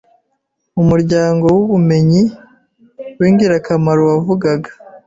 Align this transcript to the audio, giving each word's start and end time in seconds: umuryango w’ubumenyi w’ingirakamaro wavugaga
umuryango 0.81 1.45
w’ubumenyi 1.57 2.21
w’ingirakamaro 3.19 4.01
wavugaga 4.11 4.69